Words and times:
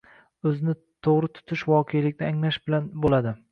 O‘zni 0.51 0.73
to‘g‘ri 1.09 1.29
tutish 1.35 1.65
voqelikni 1.73 2.29
anglash 2.31 2.61
bilan 2.71 2.91
bo‘ladi. 3.07 3.37